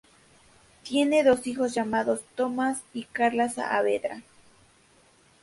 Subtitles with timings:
[0.81, 4.23] Tiene dos hijos llamados: Tomás y Carla Saavedra.